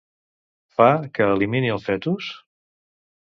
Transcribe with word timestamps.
Fa 0.77 0.87
que 1.17 1.27
elimini 1.35 1.71
el 1.75 1.83
fetus? 1.83 2.31